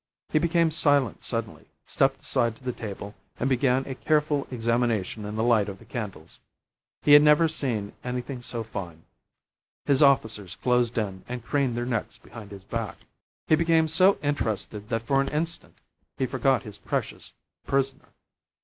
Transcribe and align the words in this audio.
He 0.29 0.39
became 0.39 0.71
silent 0.71 1.23
suddenly, 1.23 1.67
stepped 1.85 2.23
aside 2.23 2.55
to 2.55 2.63
the 2.63 2.71
table, 2.73 3.13
and 3.39 3.47
began 3.47 3.85
a 3.85 3.93
careful 3.93 4.47
examination 4.49 5.25
in 5.25 5.35
the 5.35 5.43
light 5.43 5.69
of 5.69 5.77
the 5.77 5.85
candles. 5.85 6.39
He 7.03 7.13
had 7.13 7.21
never 7.21 7.47
seen 7.47 7.93
anything 8.03 8.41
so 8.41 8.63
fine. 8.63 9.03
His 9.85 10.01
officers 10.01 10.55
closed 10.55 10.97
in 10.97 11.23
and 11.29 11.45
craned 11.45 11.77
their 11.77 11.85
necks 11.85 12.17
behind 12.17 12.49
his 12.49 12.63
back. 12.63 12.97
He 13.45 13.53
became 13.55 13.87
so 13.87 14.17
interested 14.23 14.89
that 14.89 15.03
for 15.05 15.21
an 15.21 15.27
instant 15.29 15.77
he 16.17 16.25
forgot 16.25 16.63
his 16.63 16.79
precious 16.79 17.33
prisoner. 17.67 18.09